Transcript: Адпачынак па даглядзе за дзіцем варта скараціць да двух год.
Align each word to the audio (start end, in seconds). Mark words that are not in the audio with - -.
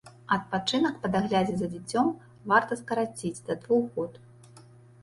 Адпачынак 0.35 0.95
па 1.03 1.11
даглядзе 1.15 1.55
за 1.59 1.67
дзіцем 1.75 2.09
варта 2.53 2.79
скараціць 2.81 3.37
да 3.53 3.61
двух 3.63 3.83
год. 4.01 4.21